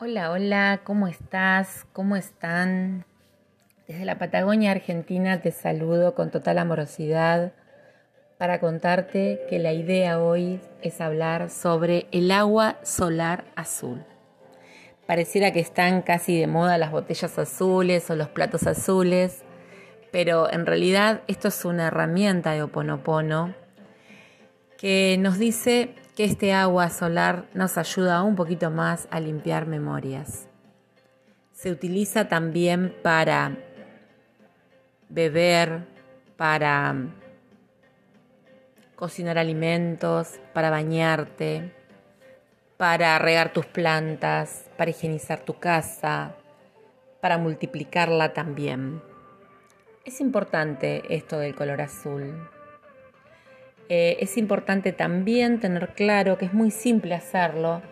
[0.00, 1.86] Hola, hola, ¿cómo estás?
[1.92, 3.04] ¿Cómo están?
[3.86, 7.52] Desde la Patagonia Argentina te saludo con total amorosidad
[8.36, 14.04] para contarte que la idea hoy es hablar sobre el agua solar azul.
[15.06, 19.44] Pareciera que están casi de moda las botellas azules o los platos azules,
[20.10, 23.54] pero en realidad esto es una herramienta de Oponopono
[24.76, 30.48] que nos dice que este agua solar nos ayuda un poquito más a limpiar memorias.
[31.52, 33.56] Se utiliza también para
[35.08, 35.86] beber,
[36.36, 36.94] para
[38.94, 41.74] cocinar alimentos, para bañarte,
[42.76, 46.36] para regar tus plantas, para higienizar tu casa,
[47.20, 49.02] para multiplicarla también.
[50.04, 52.48] Es importante esto del color azul.
[53.88, 57.82] Eh, es importante también tener claro que es muy simple hacerlo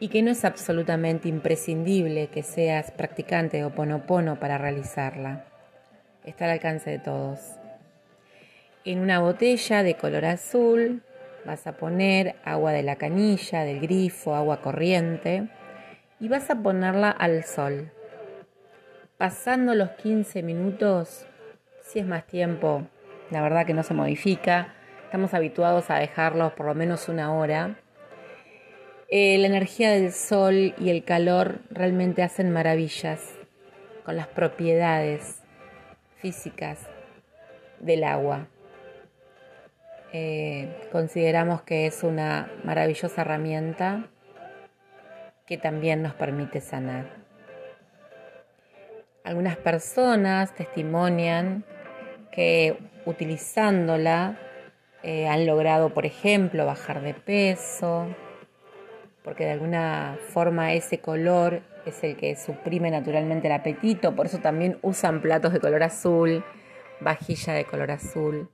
[0.00, 5.44] y que no es absolutamente imprescindible que seas practicante o ponopono para realizarla.
[6.24, 7.40] Está al alcance de todos.
[8.84, 11.02] En una botella de color azul
[11.44, 15.48] vas a poner agua de la canilla, del grifo, agua corriente
[16.18, 17.92] y vas a ponerla al sol.
[19.18, 21.26] Pasando los 15 minutos,
[21.82, 22.86] si es más tiempo,
[23.30, 24.74] la verdad que no se modifica,
[25.06, 27.76] estamos habituados a dejarlos por lo menos una hora.
[29.08, 33.22] Eh, la energía del sol y el calor realmente hacen maravillas
[34.04, 35.42] con las propiedades
[36.16, 36.80] físicas
[37.78, 38.48] del agua.
[40.12, 44.08] Eh, consideramos que es una maravillosa herramienta
[45.46, 47.06] que también nos permite sanar.
[49.22, 51.64] Algunas personas testimonian
[52.32, 54.40] que utilizándola
[55.06, 58.08] eh, han logrado, por ejemplo, bajar de peso,
[59.22, 64.38] porque de alguna forma ese color es el que suprime naturalmente el apetito, por eso
[64.38, 66.44] también usan platos de color azul,
[66.98, 68.50] vajilla de color azul.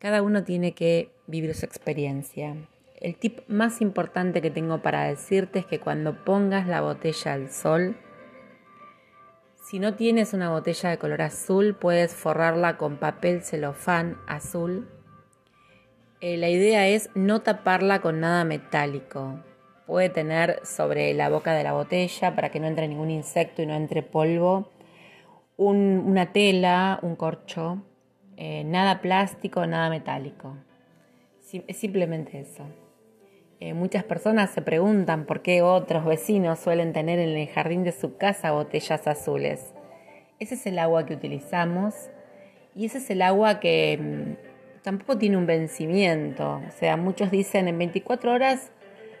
[0.00, 2.56] Cada uno tiene que vivir su experiencia.
[3.00, 7.52] El tip más importante que tengo para decirte es que cuando pongas la botella al
[7.52, 7.96] sol,
[9.62, 14.88] si no tienes una botella de color azul, puedes forrarla con papel celofán azul
[16.26, 19.40] eh, la idea es no taparla con nada metálico.
[19.86, 23.66] Puede tener sobre la boca de la botella para que no entre ningún insecto y
[23.66, 24.70] no entre polvo.
[25.58, 27.84] una tela, un corcho,
[28.38, 30.56] eh, nada plástico, nada metálico.
[31.42, 32.64] es simplemente eso.
[33.60, 37.92] Eh, muchas personas se preguntan por qué otros vecinos suelen tener en el jardín de
[37.92, 39.74] su casa botellas azules.
[40.38, 42.08] Ese es el agua que utilizamos
[42.74, 44.53] y ese es el agua que mm,
[44.84, 46.60] tampoco tiene un vencimiento.
[46.68, 48.70] O sea, muchos dicen en 24 horas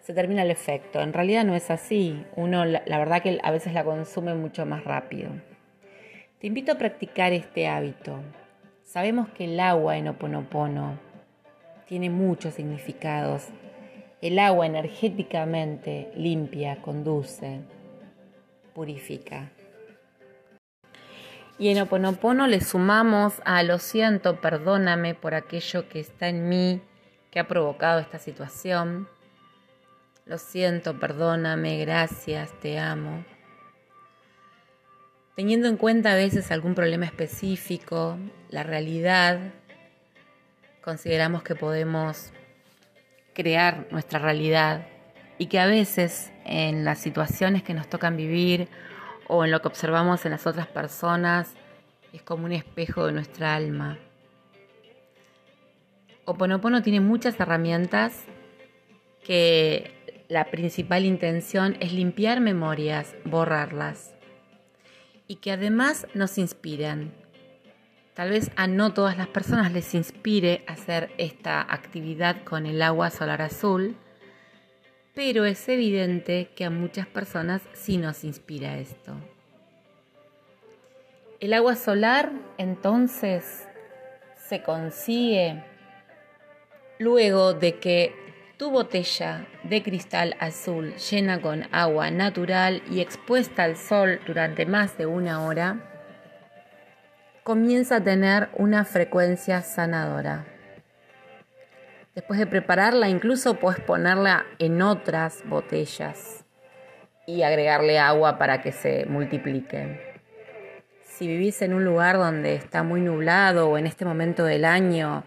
[0.00, 1.00] se termina el efecto.
[1.00, 2.24] En realidad no es así.
[2.34, 5.30] Uno, la, verdad que a veces la consume mucho más rápido.
[6.40, 8.18] Te invito a practicar este hábito.
[8.82, 10.98] Sabemos que el agua en Oponopono
[11.86, 13.48] tiene muchos significados.
[14.22, 17.60] El agua energéticamente limpia, conduce,
[18.74, 19.50] purifica.
[21.60, 26.80] Y en Oponopono le sumamos a lo siento, perdóname por aquello que está en mí
[27.30, 29.06] que ha provocado esta situación.
[30.24, 33.26] Lo siento, perdóname, gracias, te amo.
[35.36, 38.16] Teniendo en cuenta a veces algún problema específico,
[38.48, 39.52] la realidad,
[40.82, 42.32] consideramos que podemos
[43.34, 44.86] crear nuestra realidad
[45.36, 48.66] y que a veces en las situaciones que nos tocan vivir
[49.32, 51.54] o en lo que observamos en las otras personas
[52.12, 53.96] es como un espejo de nuestra alma.
[56.24, 58.24] Oponopono tiene muchas herramientas
[59.24, 64.14] que la principal intención es limpiar memorias, borrarlas
[65.28, 67.12] y que además nos inspiran.
[68.14, 73.10] Tal vez a no todas las personas les inspire hacer esta actividad con el agua
[73.10, 73.96] solar azul,
[75.14, 79.14] pero es evidente que a muchas personas sí nos inspira esto.
[81.40, 83.66] El agua solar entonces
[84.36, 85.64] se consigue
[86.98, 88.14] luego de que
[88.58, 94.98] tu botella de cristal azul llena con agua natural y expuesta al sol durante más
[94.98, 95.90] de una hora
[97.42, 100.44] comienza a tener una frecuencia sanadora.
[102.14, 106.44] Después de prepararla, incluso puedes ponerla en otras botellas
[107.26, 110.20] y agregarle agua para que se multiplique.
[111.04, 115.22] Si vivís en un lugar donde está muy nublado o en este momento del año,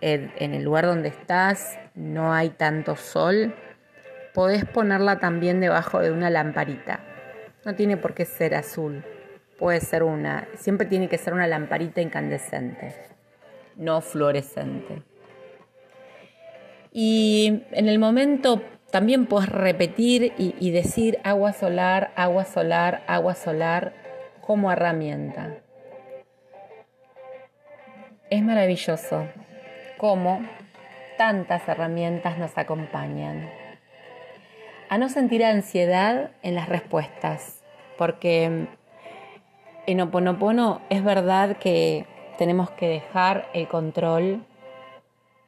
[0.00, 3.54] en el lugar donde estás no hay tanto sol,
[4.32, 7.00] podés ponerla también debajo de una lamparita.
[7.64, 9.04] No tiene por qué ser azul,
[9.58, 12.94] puede ser una, siempre tiene que ser una lamparita incandescente,
[13.76, 15.02] no fluorescente.
[16.92, 23.92] Y en el momento también puedes repetir y, decir agua solar, agua solar, agua solar
[24.40, 25.58] como herramienta.
[28.30, 29.26] Es maravilloso
[29.96, 30.40] cómo
[31.16, 33.48] tantas herramientas nos acompañan.
[34.88, 37.62] A no sentir ansiedad en las respuestas,
[37.96, 38.66] porque
[39.86, 42.06] en Oponopono es verdad que
[42.38, 44.44] tenemos que dejar el control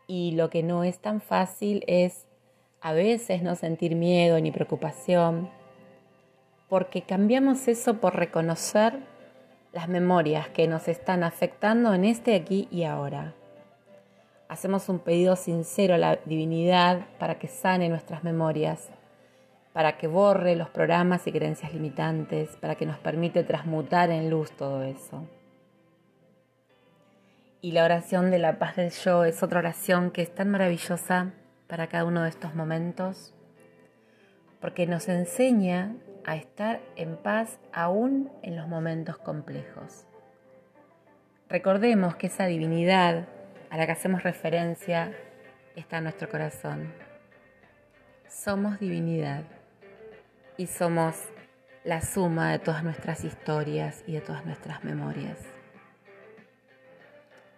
[0.06, 2.26] y lo que no es tan fácil es
[2.80, 5.48] a veces no sentir miedo ni preocupación,
[6.68, 8.98] porque cambiamos eso por reconocer
[9.72, 13.34] las memorias que nos están afectando en este aquí y ahora.
[14.48, 18.90] Hacemos un pedido sincero a la divinidad para que sane nuestras memorias,
[19.72, 24.50] para que borre los programas y creencias limitantes, para que nos permite transmutar en luz
[24.52, 25.24] todo eso.
[27.64, 31.30] Y la oración de la paz del yo es otra oración que es tan maravillosa
[31.68, 33.36] para cada uno de estos momentos,
[34.60, 35.94] porque nos enseña
[36.24, 40.06] a estar en paz aún en los momentos complejos.
[41.48, 43.28] Recordemos que esa divinidad
[43.70, 45.12] a la que hacemos referencia
[45.76, 46.92] está en nuestro corazón.
[48.28, 49.44] Somos divinidad
[50.56, 51.14] y somos
[51.84, 55.51] la suma de todas nuestras historias y de todas nuestras memorias.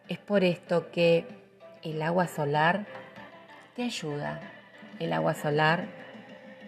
[0.08, 1.26] Es por esto que
[1.82, 2.86] el agua solar
[3.76, 4.40] te ayuda,
[4.98, 5.86] el agua solar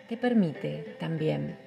[0.08, 1.66] te permite también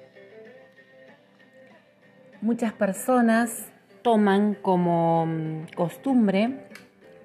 [2.40, 3.70] muchas personas
[4.02, 6.66] toman como mm, costumbre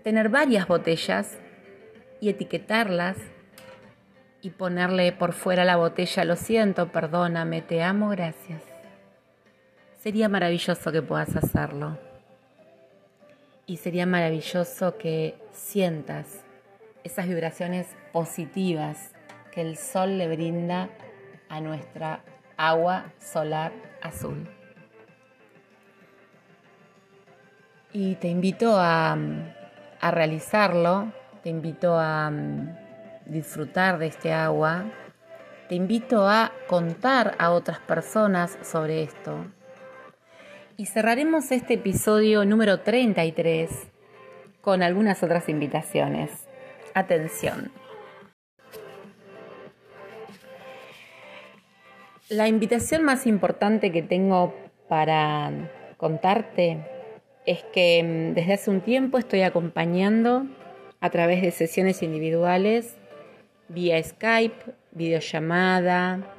[0.03, 1.37] tener varias botellas
[2.19, 3.17] y etiquetarlas
[4.41, 8.61] y ponerle por fuera la botella, lo siento, perdóname, te amo, gracias.
[9.97, 11.97] Sería maravilloso que puedas hacerlo.
[13.67, 16.43] Y sería maravilloso que sientas
[17.03, 19.11] esas vibraciones positivas
[19.51, 20.89] que el sol le brinda
[21.49, 22.23] a nuestra
[22.57, 23.71] agua solar
[24.01, 24.47] azul.
[27.93, 29.17] Y te invito a,
[30.01, 31.11] realizarlo,
[31.41, 32.75] te invito a mm,
[33.25, 34.85] disfrutar de este agua,
[35.69, 39.45] te invito a contar a otras personas sobre esto.
[40.77, 43.69] Y cerraremos este episodio número 33
[44.59, 46.31] con algunas otras invitaciones.
[46.93, 47.71] Atención.
[52.27, 54.53] La invitación más importante que tengo
[54.89, 56.85] para contarte
[57.45, 60.45] es que mm, desde hace un tiempo estoy acompañando
[60.99, 62.97] a través de sesiones individuales,
[63.69, 66.35] vía Skype, videollamada,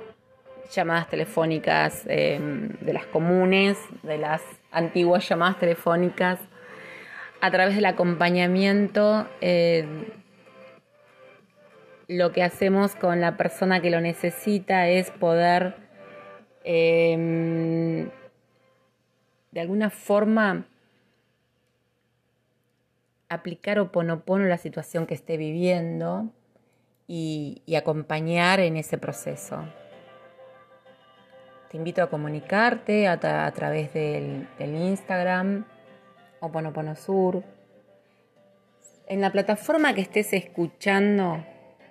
[0.70, 6.40] llamadas telefónicas em, de las comunes, de las antiguas llamadas telefónicas,
[7.40, 9.86] a través del acompañamiento, eh,
[12.08, 15.76] lo que hacemos con la persona que lo necesita es poder
[16.64, 18.08] em,
[19.50, 20.66] de alguna forma
[23.28, 26.30] aplicar o oponopono a la situación que esté viviendo
[27.08, 29.64] y, acompañar en ese proceso.
[31.70, 35.64] Te invito a comunicarte a, través del, del Instagram
[36.94, 37.42] Sur.
[39.08, 41.44] En la plataforma que estés escuchando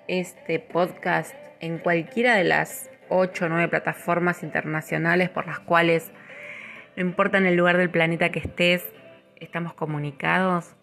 [0.08, 6.12] este podcast, en cualquiera de las 8 o 9 plataformas internacionales por las cuales,
[6.96, 8.84] no importa en el lugar del planeta que estés,
[9.36, 10.76] estamos comunicados,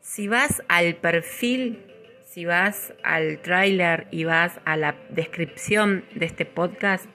[0.00, 1.84] si vas al perfil,
[2.24, 7.06] si vas al tráiler y vas a la descripción de este podcast,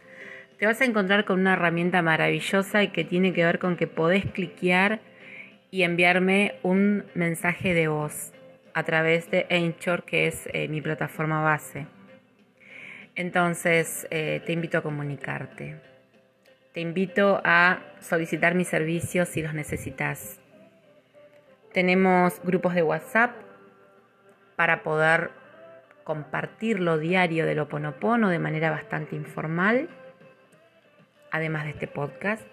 [0.61, 3.87] te vas a encontrar con una herramienta maravillosa y que tiene que ver con que
[3.87, 4.99] podés cliquear
[5.71, 8.31] y enviarme un mensaje de voz
[8.75, 11.87] a través de Anchor, que es eh, mi plataforma base.
[13.15, 15.81] Entonces, eh, te invito a comunicarte.
[16.73, 20.39] Te invito a solicitar mis servicios si los necesitas.
[21.73, 23.31] Tenemos grupos de WhatsApp
[24.55, 25.31] para poder
[26.03, 29.89] compartir lo diario del Oponopono de manera bastante informal,
[31.31, 32.45] además de este podcast.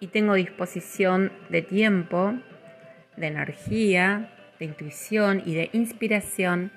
[0.00, 2.34] Y tengo disposición de tiempo,
[3.16, 6.72] de energía, de intuición y de inspiración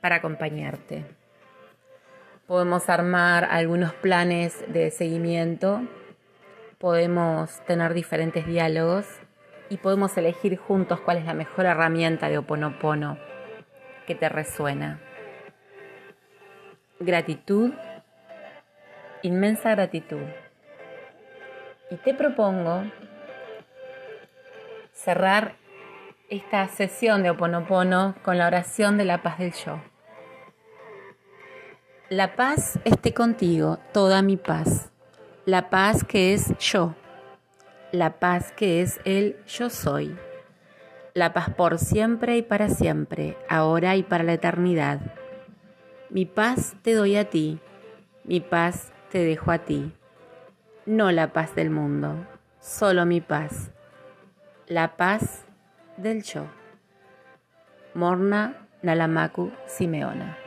[0.00, 1.04] para acompañarte.
[2.46, 5.82] Podemos armar algunos planes de seguimiento,
[6.78, 9.06] podemos tener diferentes diálogos
[9.70, 13.18] y podemos elegir juntos cuál es la mejor herramienta de Oponopono
[14.06, 15.00] que te resuena.
[17.00, 17.72] gratitud,
[19.22, 20.22] inmensa gratitud.
[21.94, 22.82] Y te propongo
[24.92, 25.54] cerrar
[26.28, 29.80] esta sesión de Oponopono con la oración de la paz del yo.
[32.08, 34.90] La paz esté contigo, toda mi paz.
[35.44, 36.96] La paz que es yo.
[37.92, 40.18] La paz que es el yo soy.
[41.12, 44.98] La paz por siempre y para siempre, ahora y para la eternidad.
[46.10, 47.60] Mi paz te doy a ti,
[48.24, 49.92] mi paz te dejo a ti.
[50.86, 52.26] No la paz del mundo,
[52.60, 53.70] solo mi paz.
[54.68, 55.46] La paz
[55.96, 56.44] del yo.
[57.94, 60.43] Morna Nalamaku Simeona.